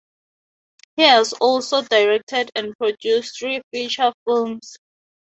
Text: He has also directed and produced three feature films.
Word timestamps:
He 0.95 1.03
has 1.03 1.31
also 1.33 1.83
directed 1.83 2.49
and 2.55 2.75
produced 2.75 3.37
three 3.37 3.61
feature 3.71 4.11
films. 4.25 4.77